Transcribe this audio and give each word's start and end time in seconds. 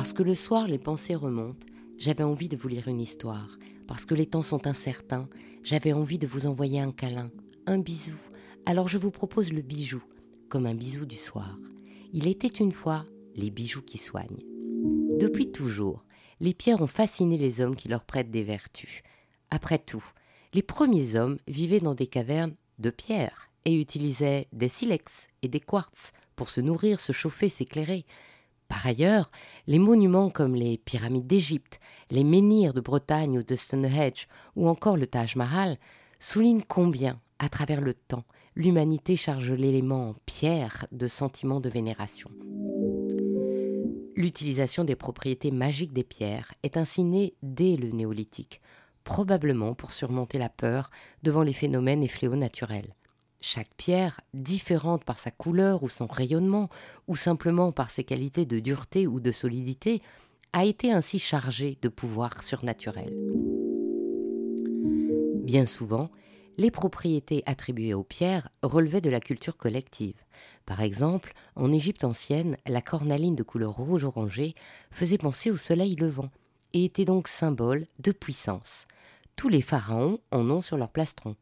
Parce 0.00 0.14
que 0.14 0.22
le 0.22 0.34
soir, 0.34 0.66
les 0.66 0.78
pensées 0.78 1.14
remontent, 1.14 1.66
j'avais 1.98 2.24
envie 2.24 2.48
de 2.48 2.56
vous 2.56 2.68
lire 2.68 2.88
une 2.88 3.02
histoire. 3.02 3.58
Parce 3.86 4.06
que 4.06 4.14
les 4.14 4.24
temps 4.24 4.42
sont 4.42 4.66
incertains, 4.66 5.28
j'avais 5.62 5.92
envie 5.92 6.16
de 6.16 6.26
vous 6.26 6.46
envoyer 6.46 6.80
un 6.80 6.90
câlin, 6.90 7.30
un 7.66 7.76
bisou. 7.76 8.16
Alors 8.64 8.88
je 8.88 8.96
vous 8.96 9.10
propose 9.10 9.52
le 9.52 9.60
bijou, 9.60 10.02
comme 10.48 10.64
un 10.64 10.74
bisou 10.74 11.04
du 11.04 11.16
soir. 11.16 11.58
Il 12.14 12.28
était 12.28 12.48
une 12.48 12.72
fois 12.72 13.04
les 13.34 13.50
bijoux 13.50 13.82
qui 13.82 13.98
soignent. 13.98 14.42
Depuis 15.18 15.52
toujours, 15.52 16.06
les 16.40 16.54
pierres 16.54 16.80
ont 16.80 16.86
fasciné 16.86 17.36
les 17.36 17.60
hommes 17.60 17.76
qui 17.76 17.88
leur 17.88 18.04
prêtent 18.04 18.30
des 18.30 18.42
vertus. 18.42 19.02
Après 19.50 19.78
tout, 19.78 20.12
les 20.54 20.62
premiers 20.62 21.14
hommes 21.14 21.36
vivaient 21.46 21.80
dans 21.80 21.94
des 21.94 22.06
cavernes 22.06 22.56
de 22.78 22.88
pierre 22.88 23.50
et 23.66 23.78
utilisaient 23.78 24.48
des 24.54 24.68
silex 24.68 25.28
et 25.42 25.48
des 25.48 25.60
quartz 25.60 26.12
pour 26.36 26.48
se 26.48 26.62
nourrir, 26.62 27.00
se 27.00 27.12
chauffer, 27.12 27.50
s'éclairer. 27.50 28.06
Par 28.70 28.86
ailleurs, 28.86 29.32
les 29.66 29.80
monuments 29.80 30.30
comme 30.30 30.54
les 30.54 30.78
pyramides 30.78 31.26
d'Égypte, 31.26 31.80
les 32.10 32.22
menhirs 32.22 32.72
de 32.72 32.80
Bretagne 32.80 33.38
ou 33.38 33.42
de 33.42 33.56
Stonehenge 33.56 34.28
ou 34.54 34.68
encore 34.68 34.96
le 34.96 35.08
Taj 35.08 35.34
Mahal 35.34 35.76
soulignent 36.20 36.62
combien, 36.66 37.20
à 37.40 37.48
travers 37.48 37.80
le 37.80 37.94
temps, 37.94 38.22
l'humanité 38.54 39.16
charge 39.16 39.50
l'élément 39.50 40.14
pierre 40.24 40.86
de 40.92 41.08
sentiments 41.08 41.60
de 41.60 41.68
vénération. 41.68 42.30
L'utilisation 44.14 44.84
des 44.84 44.96
propriétés 44.96 45.50
magiques 45.50 45.92
des 45.92 46.04
pierres 46.04 46.52
est 46.62 46.76
ainsi 46.76 47.02
née 47.02 47.34
dès 47.42 47.76
le 47.76 47.90
néolithique, 47.90 48.60
probablement 49.02 49.74
pour 49.74 49.92
surmonter 49.92 50.38
la 50.38 50.48
peur 50.48 50.90
devant 51.24 51.42
les 51.42 51.54
phénomènes 51.54 52.04
et 52.04 52.08
fléaux 52.08 52.36
naturels. 52.36 52.94
Chaque 53.40 53.72
pierre, 53.76 54.20
différente 54.34 55.04
par 55.04 55.18
sa 55.18 55.30
couleur 55.30 55.82
ou 55.82 55.88
son 55.88 56.06
rayonnement, 56.06 56.68
ou 57.08 57.16
simplement 57.16 57.72
par 57.72 57.90
ses 57.90 58.04
qualités 58.04 58.44
de 58.44 58.58
dureté 58.58 59.06
ou 59.06 59.18
de 59.18 59.32
solidité, 59.32 60.02
a 60.52 60.64
été 60.64 60.92
ainsi 60.92 61.18
chargée 61.18 61.78
de 61.80 61.88
pouvoirs 61.88 62.42
surnaturels. 62.42 63.16
Bien 65.36 65.64
souvent, 65.64 66.10
les 66.58 66.70
propriétés 66.70 67.42
attribuées 67.46 67.94
aux 67.94 68.02
pierres 68.02 68.50
relevaient 68.62 69.00
de 69.00 69.08
la 69.08 69.20
culture 69.20 69.56
collective. 69.56 70.22
Par 70.66 70.82
exemple, 70.82 71.32
en 71.56 71.72
Égypte 71.72 72.04
ancienne, 72.04 72.58
la 72.66 72.82
cornaline 72.82 73.36
de 73.36 73.42
couleur 73.42 73.72
rouge 73.72 74.04
orangé 74.04 74.54
faisait 74.90 75.18
penser 75.18 75.50
au 75.50 75.56
soleil 75.56 75.96
levant 75.96 76.28
et 76.74 76.84
était 76.84 77.06
donc 77.06 77.26
symbole 77.26 77.86
de 78.00 78.12
puissance. 78.12 78.86
Tous 79.36 79.48
les 79.48 79.62
pharaons 79.62 80.18
en 80.30 80.50
ont 80.50 80.60
sur 80.60 80.76
leur 80.76 80.90
plastron. 80.90 81.36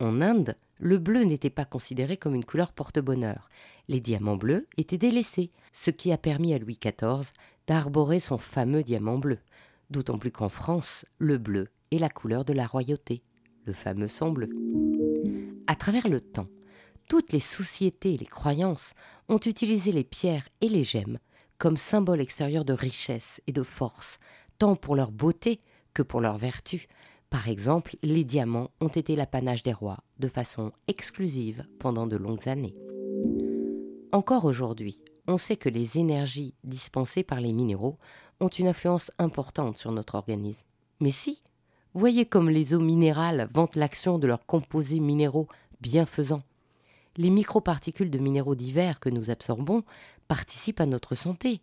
En 0.00 0.20
Inde, 0.20 0.56
le 0.80 0.98
bleu 0.98 1.24
n'était 1.24 1.50
pas 1.50 1.64
considéré 1.64 2.16
comme 2.16 2.34
une 2.34 2.44
couleur 2.44 2.72
porte-bonheur. 2.72 3.48
Les 3.88 4.00
diamants 4.00 4.36
bleus 4.36 4.66
étaient 4.76 4.98
délaissés, 4.98 5.52
ce 5.72 5.90
qui 5.90 6.10
a 6.10 6.18
permis 6.18 6.54
à 6.54 6.58
Louis 6.58 6.78
XIV 6.82 7.32
d'arborer 7.66 8.18
son 8.18 8.38
fameux 8.38 8.82
diamant 8.82 9.18
bleu. 9.18 9.38
D'autant 9.90 10.18
plus 10.18 10.32
qu'en 10.32 10.48
France, 10.48 11.04
le 11.18 11.38
bleu 11.38 11.68
est 11.90 11.98
la 11.98 12.08
couleur 12.08 12.44
de 12.44 12.52
la 12.52 12.66
royauté, 12.66 13.22
le 13.64 13.72
fameux 13.72 14.08
sang 14.08 14.30
bleu. 14.30 14.48
À 15.66 15.74
travers 15.76 16.08
le 16.08 16.20
temps, 16.20 16.48
toutes 17.08 17.32
les 17.32 17.40
sociétés 17.40 18.14
et 18.14 18.16
les 18.16 18.26
croyances 18.26 18.94
ont 19.28 19.40
utilisé 19.44 19.92
les 19.92 20.04
pierres 20.04 20.48
et 20.60 20.68
les 20.68 20.84
gemmes 20.84 21.18
comme 21.58 21.76
symbole 21.76 22.22
extérieur 22.22 22.64
de 22.64 22.72
richesse 22.72 23.42
et 23.46 23.52
de 23.52 23.62
force, 23.62 24.18
tant 24.58 24.76
pour 24.76 24.96
leur 24.96 25.12
beauté 25.12 25.60
que 25.92 26.02
pour 26.02 26.22
leur 26.22 26.38
vertu, 26.38 26.88
par 27.30 27.48
exemple, 27.48 27.96
les 28.02 28.24
diamants 28.24 28.70
ont 28.80 28.88
été 28.88 29.14
l'apanage 29.14 29.62
des 29.62 29.72
rois 29.72 29.98
de 30.18 30.26
façon 30.26 30.72
exclusive 30.88 31.64
pendant 31.78 32.08
de 32.08 32.16
longues 32.16 32.48
années. 32.48 32.74
Encore 34.12 34.44
aujourd'hui, 34.44 35.00
on 35.28 35.38
sait 35.38 35.56
que 35.56 35.68
les 35.68 35.98
énergies 35.98 36.54
dispensées 36.64 37.22
par 37.22 37.40
les 37.40 37.52
minéraux 37.52 37.96
ont 38.40 38.48
une 38.48 38.66
influence 38.66 39.12
importante 39.18 39.78
sur 39.78 39.92
notre 39.92 40.16
organisme. 40.16 40.64
Mais 40.98 41.12
si, 41.12 41.42
voyez 41.94 42.26
comme 42.26 42.50
les 42.50 42.74
eaux 42.74 42.80
minérales 42.80 43.48
vantent 43.54 43.76
l'action 43.76 44.18
de 44.18 44.26
leurs 44.26 44.44
composés 44.44 44.98
minéraux 44.98 45.46
bienfaisants. 45.80 46.42
Les 47.16 47.30
microparticules 47.30 48.10
de 48.10 48.18
minéraux 48.18 48.56
divers 48.56 48.98
que 48.98 49.08
nous 49.08 49.30
absorbons 49.30 49.84
participent 50.26 50.80
à 50.80 50.86
notre 50.86 51.14
santé, 51.14 51.60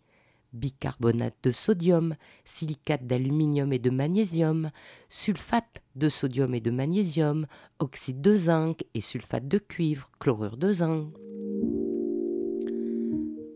bicarbonate 0.52 1.36
de 1.42 1.50
sodium, 1.50 2.14
silicate 2.44 3.06
d'aluminium 3.06 3.72
et 3.72 3.78
de 3.78 3.90
magnésium, 3.90 4.70
sulfate 5.08 5.82
de 5.96 6.08
sodium 6.08 6.54
et 6.54 6.60
de 6.60 6.70
magnésium, 6.70 7.46
oxyde 7.78 8.20
de 8.20 8.34
zinc 8.34 8.84
et 8.94 9.00
sulfate 9.00 9.48
de 9.48 9.58
cuivre, 9.58 10.10
chlorure 10.18 10.56
de 10.56 10.72
zinc. 10.72 11.12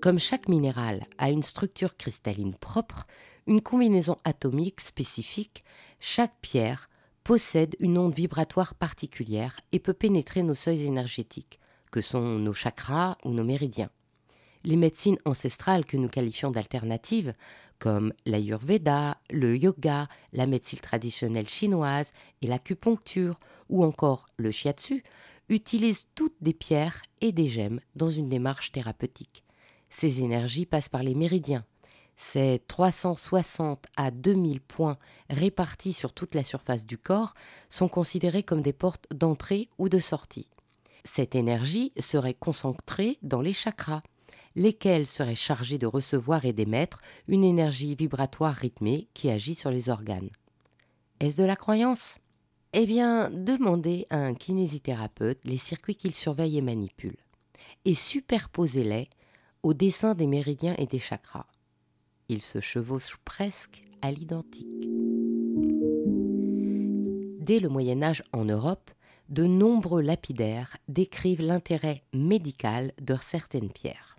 Comme 0.01 0.19
chaque 0.19 0.49
minéral 0.49 1.05
a 1.19 1.31
une 1.31 1.43
structure 1.43 1.97
cristalline 1.97 2.55
propre, 2.55 3.07
une 3.47 3.61
combinaison 3.61 4.17
atomique 4.25 4.81
spécifique, 4.81 5.65
chaque 6.01 6.35
pierre 6.41 6.89
possède 7.23 7.77
une 7.79 7.99
onde 7.99 8.15
vibratoire 8.15 8.75
particulière 8.75 9.61
et 9.71 9.79
peut 9.79 9.95
pénétrer 9.95 10.43
nos 10.43 10.55
seuils 10.55 10.85
énergétiques, 10.85 11.61
que 11.93 12.01
sont 12.01 12.39
nos 12.39 12.53
chakras 12.53 13.17
ou 13.25 13.31
nos 13.31 13.45
méridiens 13.45 13.91
les 14.65 14.77
médecines 14.77 15.19
ancestrales 15.25 15.85
que 15.85 15.97
nous 15.97 16.09
qualifions 16.09 16.51
d'alternatives, 16.51 17.35
comme 17.79 18.13
l'ayurveda, 18.27 19.19
le 19.31 19.57
yoga, 19.57 20.09
la 20.33 20.47
médecine 20.47 20.79
traditionnelle 20.79 21.49
chinoise 21.49 22.13
et 22.41 22.47
l'acupuncture, 22.47 23.41
ou 23.69 23.85
encore 23.85 24.29
le 24.37 24.51
shiatsu, 24.51 25.03
utilisent 25.49 26.07
toutes 26.15 26.37
des 26.41 26.55
pierres 26.55 27.03
et 27.21 27.33
des 27.33 27.49
gemmes 27.49 27.81
dans 27.97 28.09
une 28.09 28.29
démarche 28.29 28.73
thérapeutique. 28.73 29.43
Ces 29.91 30.23
énergies 30.23 30.67
passent 30.67 30.89
par 30.89 31.03
les 31.03 31.15
méridiens. 31.15 31.65
Ces 32.17 32.63
360 32.69 33.85
à 33.97 34.11
2000 34.11 34.61
points 34.61 34.99
répartis 35.29 35.93
sur 35.93 36.13
toute 36.13 36.35
la 36.35 36.45
surface 36.45 36.87
du 36.87 36.99
corps 36.99 37.35
sont 37.69 37.89
considérés 37.89 38.43
comme 38.43 38.63
des 38.63 38.73
portes 38.73 39.07
d'entrée 39.13 39.69
ou 39.79 39.89
de 39.89 39.99
sortie. 39.99 40.49
Cette 41.05 41.35
énergie 41.35 41.93
serait 41.99 42.35
concentrée 42.35 43.19
dans 43.23 43.41
les 43.41 43.53
chakras, 43.53 44.03
lesquels 44.55 45.07
seraient 45.07 45.35
chargés 45.35 45.79
de 45.79 45.87
recevoir 45.87 46.45
et 46.45 46.53
d'émettre 46.53 47.01
une 47.29 47.45
énergie 47.45 47.95
vibratoire 47.95 48.55
rythmée 48.55 49.09
qui 49.15 49.31
agit 49.31 49.55
sur 49.55 49.71
les 49.71 49.89
organes. 49.89 50.31
Est-ce 51.21 51.37
de 51.37 51.45
la 51.45 51.57
croyance? 51.57 52.19
Eh 52.73 52.87
bien, 52.87 53.31
demandez 53.31 54.07
à 54.11 54.17
un 54.17 54.35
kinésithérapeute 54.35 55.41
les 55.45 55.59
circuits 55.59 55.97
qu'il 55.97 56.15
surveille 56.15 56.59
et 56.59 56.63
manipule, 56.63 57.17
et 57.85 57.95
superposez-les 57.95 59.09
au 59.63 59.75
dessin 59.75 60.15
des 60.15 60.27
méridiens 60.27 60.75
et 60.79 60.87
des 60.87 60.99
chakras. 60.99 61.47
Ils 62.29 62.43
se 62.43 62.61
chevauchent 62.61 63.19
presque 63.25 63.85
à 64.01 64.11
l'identique. 64.11 64.89
Dès 67.41 67.61
le 67.61 67.69
Moyen 67.69 68.03
Âge 68.03 68.23
en 68.33 68.45
Europe, 68.45 68.91
de 69.29 69.45
nombreux 69.45 70.01
lapidaires 70.01 70.77
décrivent 70.89 71.43
l'intérêt 71.43 72.03
médical 72.13 72.93
de 73.01 73.17
certaines 73.21 73.71
pierres. 73.71 74.12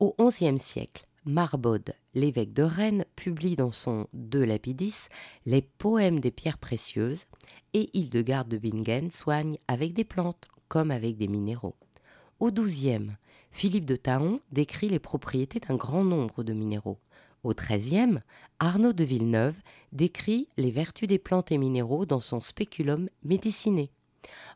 Au 0.00 0.12
XIe 0.18 0.58
siècle, 0.58 1.06
Marbode, 1.24 1.94
l'évêque 2.14 2.52
de 2.52 2.64
Rennes, 2.64 3.04
publie 3.14 3.54
dans 3.54 3.70
son 3.70 4.08
De 4.12 4.40
Lapidis 4.40 5.06
les 5.46 5.62
poèmes 5.62 6.18
des 6.18 6.32
pierres 6.32 6.58
précieuses 6.58 7.26
et 7.74 7.90
Hildegarde 7.96 8.48
de 8.48 8.58
Bingen 8.58 9.12
soigne 9.12 9.56
avec 9.68 9.92
des 9.92 10.02
plantes 10.02 10.48
comme 10.66 10.90
avec 10.90 11.16
des 11.16 11.28
minéraux. 11.28 11.76
Au 12.40 12.50
XIIe, 12.50 13.12
Philippe 13.52 13.86
de 13.86 13.94
Taon 13.94 14.40
décrit 14.50 14.88
les 14.88 14.98
propriétés 14.98 15.60
d'un 15.60 15.76
grand 15.76 16.02
nombre 16.02 16.42
de 16.42 16.52
minéraux. 16.52 16.98
Au 17.44 17.54
XIIIe, 17.54 18.18
Arnaud 18.58 18.92
de 18.92 19.04
Villeneuve 19.04 19.62
décrit 19.92 20.48
les 20.56 20.72
vertus 20.72 21.06
des 21.06 21.20
plantes 21.20 21.52
et 21.52 21.58
minéraux 21.58 22.04
dans 22.04 22.20
son 22.20 22.40
Spéculum 22.40 23.08
médiciné. 23.22 23.92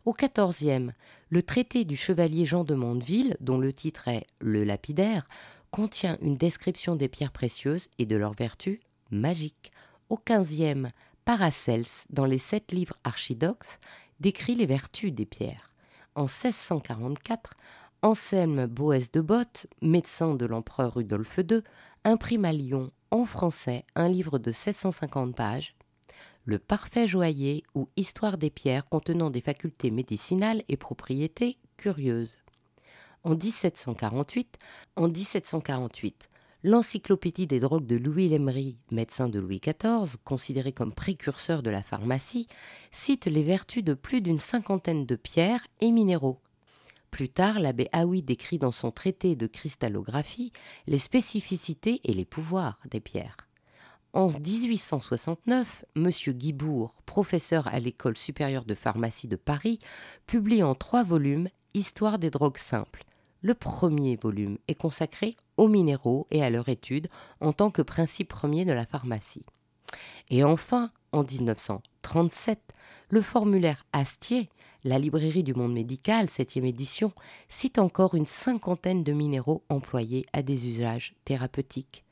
Au 0.05 0.15
XIVe, 0.15 0.91
le 1.31 1.43
traité 1.43 1.85
du 1.85 1.97
chevalier 1.97 2.45
Jean 2.45 2.65
de 2.65 2.75
Mondeville, 2.75 3.37
dont 3.41 3.59
le 3.59 3.73
titre 3.73 4.09
est 4.09 4.27
Le 4.41 4.65
lapidaire, 4.65 5.29
contient 5.71 6.17
une 6.23 6.37
description 6.37 6.97
des 6.97 7.09
pierres 7.09 7.33
précieuses 7.33 7.89
et 7.99 8.07
de 8.07 8.17
leurs 8.17 8.33
vertus 8.33 8.81
magiques. 9.11 9.73
Au 10.09 10.19
XVe, 10.19 10.89
Paracels, 11.25 12.07
dans 12.09 12.25
les 12.25 12.39
sept 12.39 12.73
livres 12.73 12.97
archidoxes, 13.05 13.79
décrit 14.21 14.55
les 14.55 14.67
vertus 14.67 15.13
des 15.13 15.27
pierres. 15.27 15.71
En 16.15 16.23
1644, 16.23 17.55
Anselme 18.01 18.67
Boès 18.67 19.13
de 19.13 19.21
Botte, 19.21 19.67
médecin 19.83 20.35
de 20.35 20.47
l'empereur 20.47 20.95
Rudolf 20.95 21.39
II, 21.39 21.61
imprime 22.05 22.45
à 22.45 22.53
Lyon 22.53 22.91
en 23.11 23.27
français 23.27 23.85
un 23.95 24.09
livre 24.09 24.39
de 24.39 24.53
750 24.53 25.37
pages 25.37 25.75
le 26.49 26.59
parfait 26.59 27.07
joaillier 27.07 27.63
ou 27.75 27.91
histoire 27.97 28.39
des 28.39 28.49
pierres 28.49 28.89
contenant 28.89 29.29
des 29.29 29.43
facultés 29.43 29.91
médicinales 29.91 30.63
et 30.71 30.79
propriétés 30.79 31.59
curieuses. 31.77 32.39
En 33.23 33.35
1748, 33.35 34.57
en 34.97 35.09
1748, 35.09 36.31
l'encyclopédie 36.65 37.47
des 37.47 37.61
drogues 37.61 37.85
de 37.85 37.97
Louis 37.97 38.31
Lemery, 38.31 38.79
médecin 38.91 39.29
de 39.29 39.39
Louis 39.39 39.61
XIV, 39.61 40.17
considéré 40.25 40.73
comme 40.73 40.95
précurseur 40.95 41.63
de 41.63 41.69
la 41.69 41.83
pharmacie, 41.83 42.47
cite 42.93 43.27
les 43.27 43.43
vertus 43.43 43.85
de 43.85 43.93
plus 43.93 44.23
d'une 44.23 44.39
cinquantaine 44.39 45.05
de 45.05 45.17
pierres 45.17 45.67
et 45.83 45.91
minéraux. 45.91 46.41
Plus 47.11 47.29
tard, 47.29 47.61
l'abbé 47.61 47.91
Haoui 47.93 48.23
décrit 48.23 48.59
dans 48.59 48.73
son 48.73 48.91
traité 48.91 49.37
de 49.37 49.47
cristallographie 49.47 50.53
les 50.87 50.99
spécificités 50.99 52.01
et 52.05 52.15
les 52.15 52.25
pouvoirs 52.25 52.81
des 52.91 53.01
pierres. 53.01 53.48
En 54.19 54.27
1869, 54.27 55.85
M. 55.95 56.11
Guibourg, 56.31 56.93
professeur 57.07 57.69
à 57.69 57.79
l'École 57.79 58.19
supérieure 58.19 58.65
de 58.65 58.75
pharmacie 58.75 59.29
de 59.29 59.37
Paris, 59.37 59.79
publie 60.27 60.65
en 60.65 60.75
trois 60.75 61.05
volumes 61.05 61.49
Histoire 61.73 62.19
des 62.19 62.29
drogues 62.29 62.59
simples. 62.59 63.05
Le 63.43 63.55
premier 63.55 64.17
volume 64.17 64.59
est 64.67 64.75
consacré 64.75 65.37
aux 65.57 65.69
minéraux 65.69 66.27
et 66.33 66.43
à 66.43 66.51
leur 66.51 66.69
étude 66.69 67.07
en 67.41 67.53
tant 67.53 67.71
que 67.71 67.81
principe 67.81 68.27
premier 68.27 68.65
de 68.65 68.73
la 68.73 68.87
pharmacie. 68.87 69.47
Et 70.31 70.43
enfin, 70.43 70.91
en 71.13 71.23
1937, 71.23 72.59
le 73.11 73.21
formulaire 73.23 73.87
Astier, 73.93 74.49
la 74.83 74.99
librairie 74.99 75.45
du 75.45 75.55
monde 75.55 75.75
médical, 75.75 76.29
septième 76.29 76.65
édition, 76.65 77.13
cite 77.49 77.79
encore 77.79 78.17
une 78.17 78.27
cinquantaine 78.27 79.05
de 79.05 79.13
minéraux 79.13 79.63
employés 79.69 80.27
à 80.33 80.43
des 80.43 80.69
usages 80.69 81.15
thérapeutiques. 81.25 82.05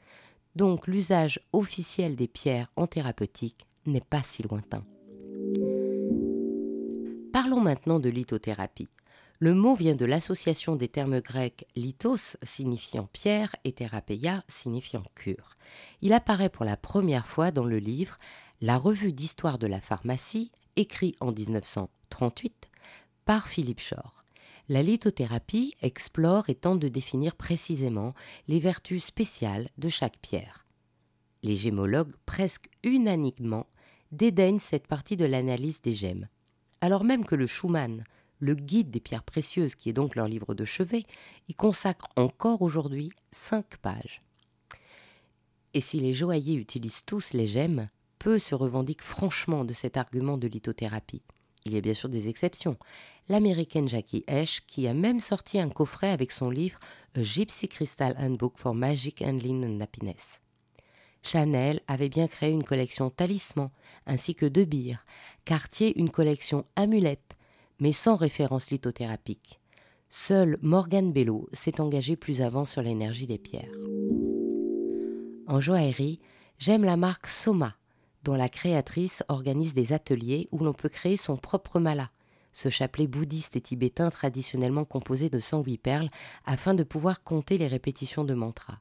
Donc 0.57 0.87
l'usage 0.87 1.39
officiel 1.53 2.17
des 2.17 2.29
pierres 2.29 2.73
en 2.77 2.87
thérapeutique 2.87 3.67
n'est 3.85 4.01
pas 4.01 4.23
si 4.23 4.43
lointain. 4.43 4.87
Parlons 7.31 7.61
maintenant 7.61 8.01
de 8.01 8.09
lithothérapie. 8.09 8.89
Le 9.39 9.53
mot 9.53 9.75
vient 9.75 9.95
de 9.95 10.07
l'association 10.07 10.75
des 10.75 10.89
termes 10.89 11.21
grecs 11.21 11.67
lithos 11.77 12.39
signifiant 12.43 13.07
pierre 13.13 13.55
et 13.65 13.73
thérapeia 13.73 14.43
signifiant 14.49 15.03
cure. 15.15 15.57
Il 16.01 16.15
apparaît 16.15 16.49
pour 16.49 16.65
la 16.65 16.79
première 16.79 17.27
fois 17.27 17.51
dans 17.51 17.67
le 17.67 17.77
livre 17.77 18.17
La 18.63 18.79
revue 18.79 19.13
d'histoire 19.13 19.59
de 19.59 19.67
la 19.67 19.83
pharmacie, 19.83 20.53
écrit 20.77 21.15
en 21.21 21.33
1938 21.33 22.71
par 23.27 23.47
Philippe 23.47 23.81
Shore. 23.81 24.26
La 24.69 24.83
lithothérapie 24.83 25.75
explore 25.81 26.51
et 26.51 26.57
tente 26.57 26.81
de 26.81 26.89
définir 26.89 27.37
précisément 27.37 28.15
les 28.49 28.59
vertus 28.59 29.05
spéciales 29.05 29.69
de 29.79 29.89
chaque 29.89 30.19
pierre. 30.19 30.67
Les 31.45 31.55
gémologues, 31.55 32.13
presque 32.27 32.69
unanimement, 32.83 33.69
dédaignent 34.11 34.59
cette 34.59 34.89
partie 34.89 35.17
de 35.17 35.25
l'analyse 35.25 35.81
des 35.83 35.95
gemmes, 35.95 36.27
alors 36.81 37.05
même 37.05 37.25
que 37.25 37.37
le 37.37 37.47
Schumann, 37.47 38.05
le 38.41 38.55
guide 38.57 38.91
des 38.91 38.99
pierres 38.99 39.23
précieuses, 39.23 39.77
qui 39.77 39.89
est 39.89 39.93
donc 39.93 40.17
leur 40.17 40.27
livre 40.27 40.55
de 40.55 40.65
chevet, 40.65 41.05
y 41.49 41.55
consacre 41.55 42.09
encore 42.17 42.63
aujourd'hui 42.63 43.13
cinq 43.31 43.77
pages. 43.79 44.21
Et 45.75 45.81
si 45.81 46.01
les 46.01 46.13
joailliers 46.13 46.57
utilisent 46.57 47.05
tous 47.05 47.35
les 47.35 47.47
gemmes, 47.47 47.89
peu 48.19 48.41
se 48.41 48.57
revendiquent 48.57 49.03
franchement 49.03 49.65
de 49.65 49.73
cet 49.73 49.97
argument 49.97 50.39
de 50.39 50.49
lithothérapie. 50.49 51.23
Il 51.67 51.75
y 51.75 51.79
a 51.79 51.81
bien 51.81 51.95
sûr 51.95 52.09
des 52.09 52.29
exceptions. 52.29 52.77
L'américaine 53.29 53.89
Jackie 53.89 54.23
Esch, 54.29 54.63
qui 54.69 54.87
a 54.87 54.95
même 54.95 55.19
sorti 55.19 55.59
un 55.59 55.69
coffret 55.69 56.11
avec 56.11 56.31
son 56.31 56.49
livre 56.49 56.79
A 57.17 57.23
Gypsy 57.25 57.67
Crystal 57.67 58.15
Handbook 58.21 58.57
for 58.57 58.73
Magic 58.73 59.21
Handling 59.21 59.65
and 59.65 59.81
Happiness. 59.81 60.41
Chanel 61.23 61.81
avait 61.89 62.09
bien 62.09 62.29
créé 62.29 62.53
une 62.53 62.63
collection 62.63 63.11
talismans 63.11 63.73
ainsi 64.07 64.37
que 64.37 64.47
de 64.47 64.63
bières, 64.63 65.05
Cartier 65.45 65.99
une 65.99 66.11
collection 66.11 66.65
amulettes, 66.77 67.37
mais 67.81 67.91
sans 67.91 68.15
référence 68.15 68.71
lithothérapique. 68.71 69.59
Seul 70.09 70.59
Morgan 70.63 71.13
Bello 71.13 71.49
s'est 71.53 71.81
engagé 71.81 72.15
plus 72.15 72.43
avant 72.43 72.65
sur 72.65 72.81
l'énergie 72.81 73.27
des 73.27 73.39
pierres. 73.39 73.75
En 75.49 75.61
joaillerie, 75.61 76.21
j'aime 76.59 76.85
la 76.85 76.97
marque 76.97 77.27
Soma, 77.27 77.77
dont 78.27 78.35
la 78.35 78.49
créatrice 78.49 79.23
organise 79.29 79.73
des 79.73 79.93
ateliers 79.93 80.49
où 80.51 80.59
l'on 80.59 80.73
peut 80.73 80.89
créer 80.89 81.17
son 81.17 81.37
propre 81.37 81.79
mala, 81.79 82.11
ce 82.51 82.71
chapelet 82.71 83.07
bouddhiste 83.07 83.55
et 83.55 83.61
tibétain 83.61 84.11
traditionnellement 84.11 84.85
composé 84.85 85.31
de 85.31 85.39
108 85.39 85.79
perles 85.79 86.11
afin 86.45 86.75
de 86.75 86.83
pouvoir 86.83 87.23
compter 87.23 87.57
les 87.57 87.69
répétitions 87.69 88.25
de 88.25 88.35
mantras. 88.35 88.81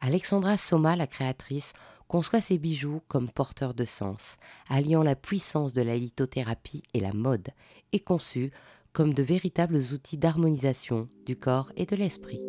Alexandra 0.00 0.56
Soma, 0.56 0.94
la 0.94 1.08
créatrice, 1.08 1.72
conçoit 2.06 2.40
ses 2.40 2.58
bijoux 2.58 3.00
comme 3.08 3.28
porteurs 3.28 3.74
de 3.74 3.84
sens, 3.84 4.36
alliant 4.68 5.02
la 5.02 5.16
puissance 5.16 5.74
de 5.74 5.82
la 5.82 5.96
lithothérapie 5.96 6.84
et 6.94 7.00
la 7.00 7.12
mode, 7.12 7.48
et 7.92 7.98
conçus 7.98 8.52
comme 8.92 9.14
de 9.14 9.22
véritables 9.24 9.82
outils 9.94 10.16
d'harmonisation 10.16 11.08
du 11.26 11.36
corps 11.36 11.72
et 11.76 11.86
de 11.86 11.96
l'esprit. 11.96 12.44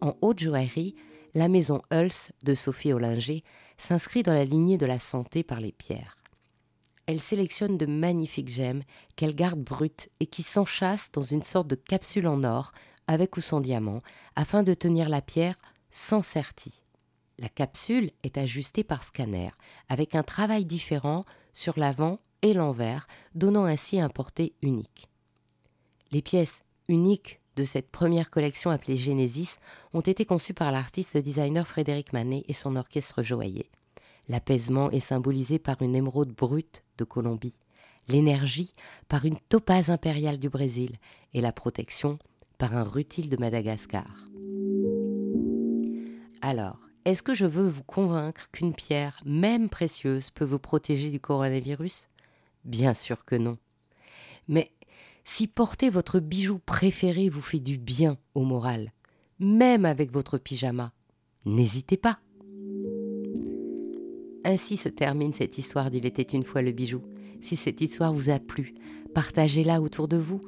En 0.00 0.16
haute 0.20 0.38
joaillerie, 0.38 0.94
la 1.34 1.48
maison 1.48 1.82
Hulse 1.90 2.30
de 2.44 2.54
Sophie 2.54 2.92
Ollinger 2.92 3.42
s'inscrit 3.80 4.22
dans 4.22 4.32
la 4.32 4.44
lignée 4.44 4.78
de 4.78 4.86
la 4.86 5.00
santé 5.00 5.42
par 5.42 5.60
les 5.60 5.72
pierres. 5.72 6.16
Elle 7.06 7.20
sélectionne 7.20 7.76
de 7.76 7.86
magnifiques 7.86 8.50
gemmes 8.50 8.82
qu'elle 9.16 9.34
garde 9.34 9.60
brutes 9.60 10.10
et 10.20 10.26
qui 10.26 10.42
s'enchâssent 10.42 11.10
dans 11.12 11.22
une 11.22 11.42
sorte 11.42 11.66
de 11.66 11.74
capsule 11.74 12.28
en 12.28 12.44
or, 12.44 12.72
avec 13.06 13.36
ou 13.36 13.40
sans 13.40 13.60
diamant, 13.60 14.00
afin 14.36 14.62
de 14.62 14.74
tenir 14.74 15.08
la 15.08 15.22
pierre 15.22 15.60
sans 15.90 16.22
sertie. 16.22 16.84
La 17.38 17.48
capsule 17.48 18.12
est 18.22 18.38
ajustée 18.38 18.84
par 18.84 19.02
scanner, 19.02 19.50
avec 19.88 20.14
un 20.14 20.22
travail 20.22 20.64
différent 20.64 21.24
sur 21.52 21.78
l'avant 21.78 22.20
et 22.42 22.54
l'envers, 22.54 23.08
donnant 23.34 23.64
ainsi 23.64 23.98
un 23.98 24.08
porté 24.08 24.54
unique. 24.62 25.08
Les 26.12 26.22
pièces 26.22 26.62
uniques 26.88 27.39
de 27.60 27.64
cette 27.66 27.90
première 27.90 28.30
collection 28.30 28.70
appelée 28.70 28.96
Genesis 28.96 29.58
ont 29.92 30.00
été 30.00 30.24
conçues 30.24 30.54
par 30.54 30.72
l'artiste 30.72 31.18
designer 31.18 31.68
Frédéric 31.68 32.14
Manet 32.14 32.42
et 32.48 32.54
son 32.54 32.74
orchestre 32.74 33.22
joaillier. 33.22 33.68
L'apaisement 34.28 34.90
est 34.90 35.00
symbolisé 35.00 35.58
par 35.58 35.82
une 35.82 35.94
émeraude 35.94 36.32
brute 36.32 36.82
de 36.96 37.04
Colombie, 37.04 37.58
l'énergie 38.08 38.72
par 39.08 39.26
une 39.26 39.38
topaze 39.50 39.90
impériale 39.90 40.38
du 40.38 40.48
Brésil 40.48 40.96
et 41.34 41.42
la 41.42 41.52
protection 41.52 42.18
par 42.56 42.74
un 42.74 42.82
rutile 42.82 43.28
de 43.28 43.36
Madagascar. 43.36 44.06
Alors, 46.40 46.78
est-ce 47.04 47.22
que 47.22 47.34
je 47.34 47.44
veux 47.44 47.68
vous 47.68 47.82
convaincre 47.82 48.48
qu'une 48.52 48.74
pierre, 48.74 49.20
même 49.26 49.68
précieuse, 49.68 50.30
peut 50.30 50.46
vous 50.46 50.58
protéger 50.58 51.10
du 51.10 51.20
coronavirus? 51.20 52.08
Bien 52.64 52.94
sûr 52.94 53.26
que 53.26 53.36
non. 53.36 53.58
Mais 54.48 54.70
si 55.24 55.46
porter 55.46 55.90
votre 55.90 56.20
bijou 56.20 56.58
préféré 56.58 57.28
vous 57.28 57.40
fait 57.40 57.60
du 57.60 57.78
bien 57.78 58.16
au 58.34 58.42
moral, 58.42 58.92
même 59.38 59.84
avec 59.84 60.12
votre 60.12 60.38
pyjama, 60.38 60.92
n'hésitez 61.44 61.96
pas. 61.96 62.20
Ainsi 64.44 64.76
se 64.76 64.88
termine 64.88 65.32
cette 65.32 65.58
histoire 65.58 65.90
d'Il 65.90 66.06
était 66.06 66.22
une 66.22 66.44
fois 66.44 66.62
le 66.62 66.72
bijou. 66.72 67.02
Si 67.42 67.56
cette 67.56 67.80
histoire 67.80 68.12
vous 68.12 68.30
a 68.30 68.38
plu, 68.38 68.74
partagez-la 69.14 69.80
autour 69.80 70.08
de 70.08 70.16
vous. 70.16 70.40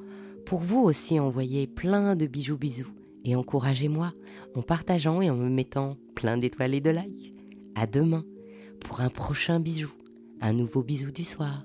Pour 0.46 0.60
vous 0.60 0.80
aussi, 0.80 1.20
envoyez 1.20 1.66
plein 1.66 2.16
de 2.16 2.26
bijoux 2.26 2.56
bisous 2.56 2.92
et 3.24 3.36
encouragez-moi 3.36 4.12
en 4.54 4.62
partageant 4.62 5.20
et 5.20 5.30
en 5.30 5.36
me 5.36 5.48
mettant 5.48 5.96
plein 6.14 6.36
d'étoiles 6.36 6.74
et 6.74 6.80
de 6.80 6.90
likes. 6.90 7.34
À 7.74 7.86
demain 7.86 8.24
pour 8.80 9.00
un 9.00 9.10
prochain 9.10 9.60
bijou, 9.60 9.92
un 10.40 10.52
nouveau 10.52 10.82
bisou 10.82 11.10
du 11.10 11.24
soir. 11.24 11.64